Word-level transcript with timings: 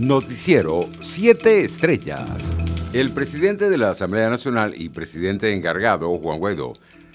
Noticiero 0.00 0.88
7 1.00 1.62
Estrellas. 1.62 2.56
El 2.94 3.12
presidente 3.12 3.68
de 3.68 3.76
la 3.76 3.90
Asamblea 3.90 4.30
Nacional 4.30 4.72
y 4.74 4.88
presidente 4.88 5.52
encargado, 5.52 6.18
Juan 6.18 6.38
Guaidó, 6.38 6.72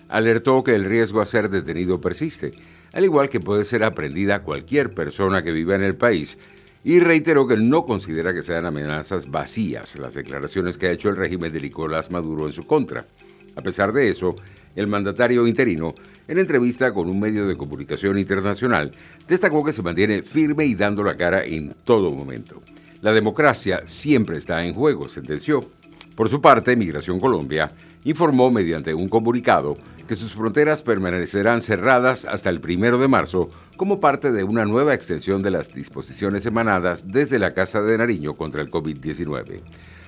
alertó 0.07 0.63
que 0.63 0.75
el 0.75 0.83
riesgo 0.83 1.19
a 1.19 1.25
ser 1.25 1.49
detenido 1.49 1.99
persiste, 1.99 2.51
al 2.93 3.03
igual 3.03 3.29
que 3.29 3.39
puede 3.39 3.65
ser 3.65 3.83
aprendida 3.83 4.43
cualquier 4.43 4.93
persona 4.93 5.41
que 5.41 5.51
viva 5.51 5.73
en 5.73 5.81
el 5.81 5.95
país, 5.95 6.37
y 6.83 6.99
reiteró 6.99 7.47
que 7.47 7.57
no 7.57 7.87
considera 7.87 8.35
que 8.35 8.43
sean 8.43 8.67
amenazas 8.67 9.31
vacías 9.31 9.97
las 9.97 10.13
declaraciones 10.13 10.77
que 10.77 10.85
ha 10.85 10.91
hecho 10.91 11.09
el 11.09 11.15
régimen 11.15 11.51
de 11.51 11.61
Nicolás 11.61 12.11
Maduro 12.11 12.45
en 12.45 12.53
su 12.53 12.67
contra. 12.67 13.07
A 13.55 13.61
pesar 13.61 13.91
de 13.93 14.09
eso, 14.09 14.35
el 14.75 14.87
mandatario 14.87 15.47
interino, 15.47 15.95
en 16.27 16.39
entrevista 16.39 16.93
con 16.93 17.09
un 17.09 17.19
medio 17.19 17.47
de 17.47 17.55
comunicación 17.55 18.17
internacional, 18.17 18.91
destacó 19.27 19.63
que 19.63 19.71
se 19.71 19.81
mantiene 19.81 20.23
firme 20.23 20.65
y 20.65 20.75
dando 20.75 21.03
la 21.03 21.15
cara 21.15 21.43
en 21.43 21.73
todo 21.83 22.11
momento. 22.11 22.61
La 23.01 23.13
democracia 23.13 23.83
siempre 23.85 24.37
está 24.37 24.65
en 24.65 24.73
juego, 24.73 25.07
sentenció. 25.07 25.69
Por 26.15 26.29
su 26.29 26.41
parte, 26.41 26.75
Migración 26.75 27.19
Colombia 27.19 27.71
informó 28.03 28.51
mediante 28.51 28.93
un 28.93 29.09
comunicado 29.09 29.77
que 30.07 30.15
sus 30.15 30.33
fronteras 30.33 30.83
permanecerán 30.83 31.61
cerradas 31.61 32.25
hasta 32.25 32.49
el 32.49 32.61
primero 32.61 32.97
de 32.99 33.07
marzo 33.07 33.49
como 33.75 33.99
parte 33.99 34.31
de 34.31 34.43
una 34.43 34.65
nueva 34.65 34.93
extensión 34.93 35.41
de 35.41 35.51
las 35.51 35.73
disposiciones 35.73 36.45
emanadas 36.45 37.05
desde 37.07 37.39
la 37.39 37.53
Casa 37.53 37.81
de 37.81 37.97
Nariño 37.97 38.35
contra 38.35 38.61
el 38.61 38.69
COVID-19. 38.69 39.61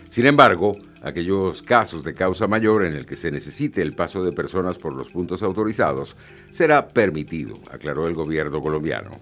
Sin 0.10 0.26
embargo, 0.26 0.78
aquellos 1.02 1.62
casos 1.62 2.04
de 2.04 2.14
causa 2.14 2.48
mayor 2.48 2.86
en 2.86 2.94
el 2.94 3.06
que 3.06 3.16
se 3.16 3.32
necesite 3.32 3.82
el 3.82 3.94
paso 3.94 4.24
de 4.24 4.32
personas 4.32 4.78
por 4.78 4.94
los 4.94 5.10
puntos 5.10 5.44
autorizados 5.44 6.16
será 6.52 6.88
permitido, 6.88 7.60
aclaró 7.72 8.08
el 8.08 8.14
gobierno 8.14 8.62
colombiano. 8.62 9.20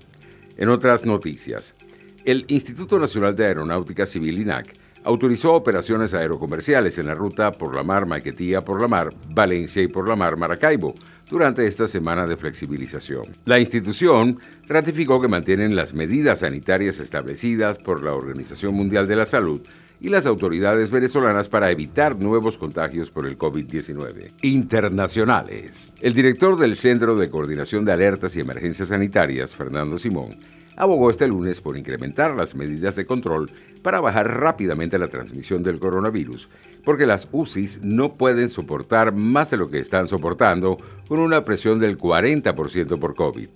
En 0.58 0.70
otras 0.70 1.06
noticias, 1.06 1.76
el 2.24 2.46
Instituto 2.48 2.98
Nacional 2.98 3.36
de 3.36 3.46
Aeronáutica 3.46 4.06
Civil 4.06 4.40
INAC 4.40 4.74
autorizó 5.06 5.54
operaciones 5.54 6.14
aerocomerciales 6.14 6.98
en 6.98 7.06
la 7.06 7.14
ruta 7.14 7.52
por 7.52 7.76
la 7.76 7.84
mar 7.84 8.06
Maiquetía 8.06 8.62
por 8.62 8.82
la 8.82 8.88
mar, 8.88 9.14
Valencia 9.30 9.82
y 9.82 9.88
por 9.88 10.10
la 10.10 10.16
mar 10.16 10.36
Maracaibo 10.36 10.96
durante 11.30 11.66
esta 11.66 11.88
semana 11.88 12.28
de 12.28 12.38
flexibilización. 12.38 13.26
La 13.46 13.60
institución 13.60 14.40
ratificó 14.68 15.22
que 15.22 15.28
mantienen 15.28 15.76
las 15.76 15.94
medidas 15.94 16.40
sanitarias 16.40 17.00
establecidas 17.00 17.78
por 17.78 18.04
la 18.04 18.14
Organización 18.14 18.74
Mundial 18.74 19.08
de 19.08 19.16
la 19.16 19.26
Salud 19.26 19.62
y 20.02 20.10
las 20.10 20.26
autoridades 20.26 20.92
venezolanas 20.92 21.50
para 21.50 21.72
evitar 21.72 22.20
nuevos 22.20 22.58
contagios 22.58 23.12
por 23.12 23.26
el 23.26 23.38
COVID-19. 23.38 24.32
Internacionales. 24.42 25.94
El 26.02 26.14
director 26.14 26.58
del 26.58 26.76
Centro 26.76 27.16
de 27.16 27.30
Coordinación 27.30 27.86
de 27.86 27.94
Alertas 27.94 28.36
y 28.36 28.42
Emergencias 28.42 28.90
Sanitarias, 28.90 29.56
Fernando 29.56 29.98
Simón, 29.98 30.36
abogó 30.76 31.10
este 31.10 31.28
lunes 31.28 31.62
por 31.62 31.78
incrementar 31.78 32.36
las 32.36 32.56
medidas 32.56 32.96
de 32.96 33.06
control 33.06 33.50
para 33.82 34.02
bajar 34.02 34.40
rápidamente 34.40 34.98
la 34.98 35.08
transmisión 35.08 35.64
del 35.64 35.80
coronavirus, 35.80 36.50
porque 36.84 37.06
las 37.06 37.28
UCIs 37.32 37.82
no 37.82 38.16
pueden 38.16 38.50
soportar 38.50 39.14
más 39.14 39.52
de 39.52 39.58
lo 39.58 39.70
que 39.70 39.80
están 39.80 40.08
soportando 40.08 40.78
con 41.08 41.20
una 41.20 41.46
presión 41.46 41.80
del 41.80 41.98
40% 41.98 43.00
por 43.00 43.16
COVID. 43.16 43.50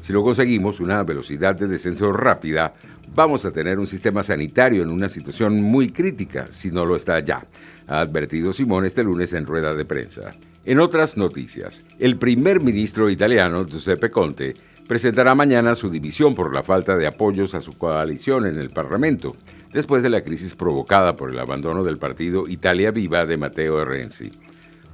Si 0.00 0.12
no 0.12 0.22
conseguimos 0.22 0.80
una 0.80 1.02
velocidad 1.02 1.56
de 1.56 1.66
descenso 1.66 2.12
rápida, 2.12 2.72
vamos 3.14 3.44
a 3.44 3.50
tener 3.50 3.78
un 3.78 3.86
sistema 3.86 4.22
sanitario 4.22 4.82
en 4.82 4.90
una 4.90 5.08
situación 5.08 5.60
muy 5.60 5.90
crítica, 5.90 6.46
si 6.50 6.70
no 6.70 6.86
lo 6.86 6.94
está 6.94 7.18
ya, 7.20 7.44
ha 7.88 8.00
advertido 8.00 8.52
Simón 8.52 8.84
este 8.84 9.02
lunes 9.02 9.32
en 9.32 9.46
rueda 9.46 9.74
de 9.74 9.84
prensa. 9.84 10.30
En 10.64 10.80
otras 10.80 11.16
noticias, 11.16 11.82
el 11.98 12.16
primer 12.18 12.60
ministro 12.60 13.08
italiano, 13.08 13.66
Giuseppe 13.66 14.10
Conte, 14.10 14.54
presentará 14.88 15.34
mañana 15.34 15.74
su 15.74 15.90
división 15.90 16.34
por 16.34 16.52
la 16.52 16.62
falta 16.62 16.96
de 16.96 17.06
apoyos 17.06 17.54
a 17.54 17.60
su 17.60 17.76
coalición 17.76 18.46
en 18.46 18.58
el 18.58 18.70
Parlamento, 18.70 19.36
después 19.72 20.02
de 20.02 20.08
la 20.08 20.22
crisis 20.22 20.54
provocada 20.54 21.14
por 21.14 21.30
el 21.30 21.38
abandono 21.38 21.84
del 21.84 21.98
partido 21.98 22.48
Italia 22.48 22.90
Viva 22.90 23.26
de 23.26 23.36
Matteo 23.36 23.84
Renzi. 23.84 24.32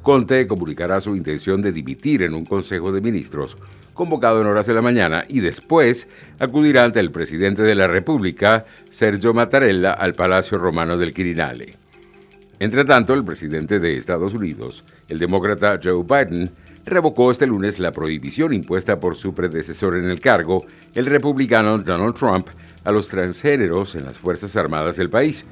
Conte 0.02 0.46
comunicará 0.46 1.00
su 1.00 1.16
intención 1.16 1.62
de 1.62 1.72
dimitir 1.72 2.22
en 2.22 2.34
un 2.34 2.44
Consejo 2.44 2.92
de 2.92 3.00
Ministros 3.00 3.56
convocado 3.94 4.40
en 4.40 4.48
horas 4.48 4.66
de 4.66 4.74
la 4.74 4.82
mañana 4.82 5.24
y 5.28 5.40
después 5.40 6.08
acudirá 6.40 6.84
ante 6.84 6.98
el 6.98 7.12
presidente 7.12 7.62
de 7.62 7.76
la 7.76 7.86
República, 7.86 8.66
Sergio 8.90 9.32
Mattarella, 9.32 9.92
al 9.92 10.14
Palacio 10.14 10.58
Romano 10.58 10.96
del 10.98 11.14
Quirinale. 11.14 11.83
Entre 12.60 12.84
tanto, 12.84 13.14
el 13.14 13.24
presidente 13.24 13.80
de 13.80 13.96
Estados 13.96 14.34
Unidos, 14.34 14.84
el 15.08 15.18
demócrata 15.18 15.80
Joe 15.82 16.04
Biden, 16.04 16.52
revocó 16.84 17.30
este 17.30 17.46
lunes 17.46 17.78
la 17.78 17.92
prohibición 17.92 18.52
impuesta 18.52 19.00
por 19.00 19.16
su 19.16 19.34
predecesor 19.34 19.96
en 19.96 20.04
el 20.04 20.20
cargo, 20.20 20.64
el 20.94 21.06
republicano 21.06 21.78
Donald 21.78 22.14
Trump, 22.14 22.48
a 22.84 22.92
los 22.92 23.08
transgéneros 23.08 23.96
en 23.96 24.04
las 24.04 24.18
Fuerzas 24.18 24.56
Armadas 24.56 24.96
del 24.96 25.10
país, 25.10 25.46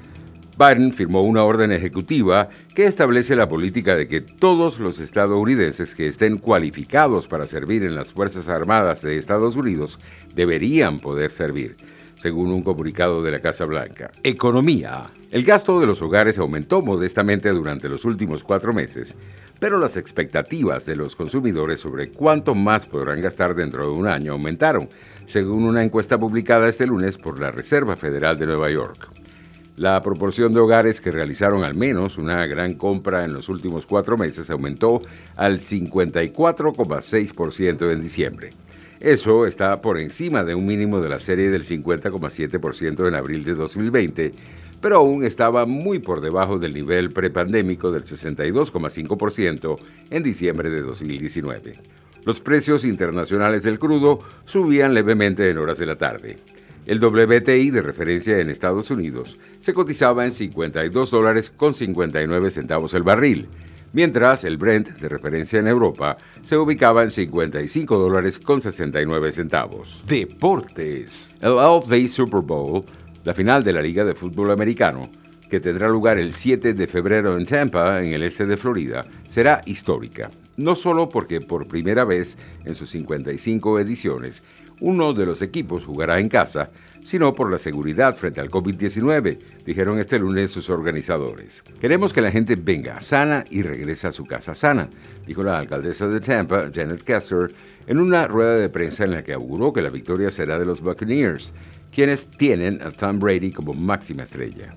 Biden 0.58 0.92
firmó 0.92 1.22
una 1.22 1.44
orden 1.44 1.72
ejecutiva 1.72 2.50
que 2.74 2.84
establece 2.84 3.34
la 3.34 3.48
política 3.48 3.96
de 3.96 4.06
que 4.06 4.20
todos 4.20 4.78
los 4.78 5.00
estadounidenses 5.00 5.94
que 5.94 6.06
estén 6.06 6.36
cualificados 6.36 7.26
para 7.26 7.46
servir 7.46 7.82
en 7.84 7.94
las 7.94 8.12
Fuerzas 8.12 8.48
Armadas 8.48 9.02
de 9.02 9.16
Estados 9.16 9.56
Unidos 9.56 9.98
deberían 10.34 11.00
poder 11.00 11.30
servir, 11.30 11.76
según 12.20 12.50
un 12.50 12.62
comunicado 12.62 13.22
de 13.22 13.30
la 13.30 13.40
Casa 13.40 13.64
Blanca. 13.64 14.10
Economía. 14.22 15.10
El 15.30 15.44
gasto 15.44 15.80
de 15.80 15.86
los 15.86 16.02
hogares 16.02 16.38
aumentó 16.38 16.82
modestamente 16.82 17.48
durante 17.50 17.88
los 17.88 18.04
últimos 18.04 18.44
cuatro 18.44 18.72
meses, 18.72 19.16
pero 19.58 19.78
las 19.78 19.96
expectativas 19.96 20.86
de 20.86 20.96
los 20.96 21.16
consumidores 21.16 21.80
sobre 21.80 22.10
cuánto 22.10 22.54
más 22.54 22.86
podrán 22.86 23.20
gastar 23.20 23.54
dentro 23.54 23.84
de 23.84 23.92
un 23.92 24.06
año 24.06 24.32
aumentaron, 24.32 24.88
según 25.24 25.64
una 25.64 25.82
encuesta 25.82 26.18
publicada 26.18 26.68
este 26.68 26.86
lunes 26.86 27.16
por 27.16 27.40
la 27.40 27.50
Reserva 27.50 27.96
Federal 27.96 28.38
de 28.38 28.46
Nueva 28.46 28.70
York. 28.70 29.08
La 29.76 30.02
proporción 30.02 30.52
de 30.52 30.60
hogares 30.60 31.00
que 31.00 31.10
realizaron 31.10 31.64
al 31.64 31.74
menos 31.74 32.18
una 32.18 32.44
gran 32.46 32.74
compra 32.74 33.24
en 33.24 33.32
los 33.32 33.48
últimos 33.48 33.86
cuatro 33.86 34.18
meses 34.18 34.50
aumentó 34.50 35.00
al 35.34 35.60
54,6% 35.60 37.90
en 37.90 38.02
diciembre. 38.02 38.50
Eso 39.02 39.46
está 39.48 39.80
por 39.80 39.98
encima 39.98 40.44
de 40.44 40.54
un 40.54 40.64
mínimo 40.64 41.00
de 41.00 41.08
la 41.08 41.18
serie 41.18 41.50
del 41.50 41.64
50,7% 41.64 43.08
en 43.08 43.16
abril 43.16 43.42
de 43.42 43.54
2020, 43.54 44.32
pero 44.80 44.98
aún 44.98 45.24
estaba 45.24 45.66
muy 45.66 45.98
por 45.98 46.20
debajo 46.20 46.60
del 46.60 46.72
nivel 46.72 47.10
prepandémico 47.10 47.90
del 47.90 48.04
62,5% 48.04 49.76
en 50.08 50.22
diciembre 50.22 50.70
de 50.70 50.82
2019. 50.82 51.72
Los 52.24 52.38
precios 52.38 52.84
internacionales 52.84 53.64
del 53.64 53.80
crudo 53.80 54.20
subían 54.44 54.94
levemente 54.94 55.50
en 55.50 55.58
horas 55.58 55.78
de 55.78 55.86
la 55.86 55.98
tarde. 55.98 56.36
El 56.86 57.04
WTI 57.04 57.70
de 57.70 57.82
referencia 57.82 58.38
en 58.38 58.50
Estados 58.50 58.92
Unidos 58.92 59.36
se 59.58 59.74
cotizaba 59.74 60.26
en 60.26 60.32
52 60.32 61.10
dólares 61.10 61.50
con 61.50 61.74
59 61.74 62.52
centavos 62.52 62.94
el 62.94 63.02
barril, 63.02 63.48
mientras 63.92 64.44
el 64.44 64.56
Brent 64.56 64.90
de 64.98 65.08
referencia 65.08 65.58
en 65.58 65.66
Europa 65.66 66.16
se 66.42 66.56
ubicaba 66.56 67.02
en 67.02 67.10
55 67.10 67.98
dólares 67.98 68.38
con 68.38 68.60
69 68.60 69.32
centavos. 69.32 70.02
Deportes. 70.06 71.34
El 71.40 71.54
LA 71.54 72.08
Super 72.08 72.40
Bowl, 72.40 72.84
la 73.24 73.34
final 73.34 73.62
de 73.62 73.72
la 73.72 73.82
Liga 73.82 74.04
de 74.04 74.14
Fútbol 74.14 74.50
Americano, 74.50 75.10
que 75.48 75.60
tendrá 75.60 75.88
lugar 75.88 76.18
el 76.18 76.32
7 76.32 76.74
de 76.74 76.86
febrero 76.86 77.36
en 77.36 77.44
Tampa, 77.44 78.02
en 78.02 78.12
el 78.12 78.22
este 78.22 78.46
de 78.46 78.56
Florida, 78.56 79.04
será 79.28 79.62
histórica 79.66 80.30
no 80.62 80.74
solo 80.74 81.08
porque 81.08 81.40
por 81.40 81.68
primera 81.68 82.04
vez 82.04 82.38
en 82.64 82.74
sus 82.74 82.90
55 82.90 83.80
ediciones 83.80 84.42
uno 84.82 85.12
de 85.12 85.26
los 85.26 85.42
equipos 85.42 85.84
jugará 85.84 86.18
en 86.18 86.28
casa, 86.28 86.70
sino 87.04 87.34
por 87.34 87.50
la 87.50 87.58
seguridad 87.58 88.16
frente 88.16 88.40
al 88.40 88.50
COVID-19, 88.50 89.38
dijeron 89.64 90.00
este 90.00 90.18
lunes 90.18 90.50
sus 90.50 90.70
organizadores. 90.70 91.62
Queremos 91.80 92.12
que 92.12 92.20
la 92.20 92.32
gente 92.32 92.56
venga 92.56 93.00
sana 93.00 93.44
y 93.48 93.62
regrese 93.62 94.08
a 94.08 94.12
su 94.12 94.24
casa 94.26 94.56
sana, 94.56 94.90
dijo 95.24 95.44
la 95.44 95.58
alcaldesa 95.60 96.08
de 96.08 96.18
Tampa, 96.18 96.68
Janet 96.74 97.04
Kessler, 97.04 97.52
en 97.86 98.00
una 98.00 98.26
rueda 98.26 98.56
de 98.56 98.68
prensa 98.68 99.04
en 99.04 99.12
la 99.12 99.22
que 99.22 99.32
auguró 99.32 99.72
que 99.72 99.82
la 99.82 99.90
victoria 99.90 100.32
será 100.32 100.58
de 100.58 100.66
los 100.66 100.80
Buccaneers, 100.80 101.54
quienes 101.92 102.26
tienen 102.26 102.82
a 102.82 102.90
Tom 102.90 103.20
Brady 103.20 103.52
como 103.52 103.74
máxima 103.74 104.24
estrella. 104.24 104.74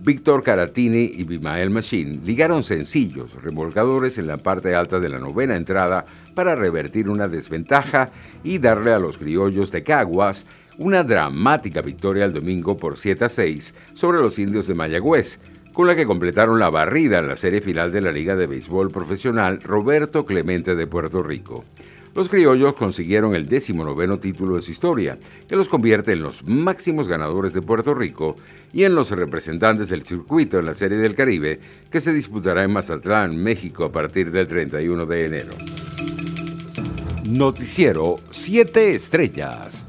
Víctor 0.00 0.42
Caratini 0.42 1.10
y 1.14 1.24
Bimael 1.24 1.70
Machine 1.70 2.20
ligaron 2.24 2.62
sencillos 2.62 3.34
remolcadores 3.42 4.18
en 4.18 4.26
la 4.26 4.36
parte 4.36 4.74
alta 4.74 5.00
de 5.00 5.08
la 5.08 5.18
novena 5.18 5.56
entrada 5.56 6.06
para 6.34 6.54
revertir 6.54 7.08
una 7.08 7.28
desventaja 7.28 8.10
y 8.44 8.58
darle 8.58 8.92
a 8.92 8.98
los 8.98 9.18
criollos 9.18 9.72
de 9.72 9.82
Caguas 9.82 10.46
una 10.78 11.02
dramática 11.02 11.82
victoria 11.82 12.24
el 12.24 12.32
domingo 12.32 12.76
por 12.76 12.96
7 12.96 13.24
a 13.24 13.28
6 13.28 13.74
sobre 13.94 14.20
los 14.20 14.38
indios 14.38 14.68
de 14.68 14.74
Mayagüez, 14.74 15.40
con 15.72 15.86
la 15.86 15.96
que 15.96 16.06
completaron 16.06 16.58
la 16.58 16.70
barrida 16.70 17.18
en 17.18 17.28
la 17.28 17.36
serie 17.36 17.60
final 17.60 17.90
de 17.90 18.00
la 18.00 18.12
Liga 18.12 18.36
de 18.36 18.46
Béisbol 18.46 18.90
Profesional 18.90 19.60
Roberto 19.60 20.24
Clemente 20.24 20.76
de 20.76 20.86
Puerto 20.86 21.22
Rico. 21.22 21.64
Los 22.18 22.28
criollos 22.28 22.74
consiguieron 22.74 23.36
el 23.36 23.46
décimo 23.46 23.84
noveno 23.84 24.18
título 24.18 24.56
de 24.56 24.62
su 24.62 24.72
historia, 24.72 25.20
que 25.46 25.54
los 25.54 25.68
convierte 25.68 26.14
en 26.14 26.22
los 26.24 26.42
máximos 26.42 27.06
ganadores 27.06 27.52
de 27.52 27.62
Puerto 27.62 27.94
Rico 27.94 28.34
y 28.72 28.82
en 28.82 28.96
los 28.96 29.12
representantes 29.12 29.88
del 29.88 30.02
circuito 30.02 30.58
en 30.58 30.64
la 30.66 30.74
Serie 30.74 30.98
del 30.98 31.14
Caribe, 31.14 31.60
que 31.88 32.00
se 32.00 32.12
disputará 32.12 32.64
en 32.64 32.72
Mazatlán, 32.72 33.40
México, 33.40 33.84
a 33.84 33.92
partir 33.92 34.32
del 34.32 34.48
31 34.48 35.06
de 35.06 35.26
enero. 35.26 35.54
Noticiero 37.24 38.16
7 38.32 38.96
Estrellas. 38.96 39.86